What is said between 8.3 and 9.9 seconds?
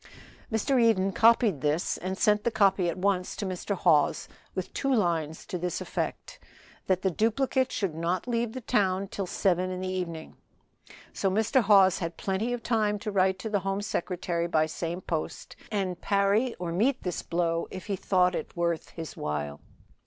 the town till seven in the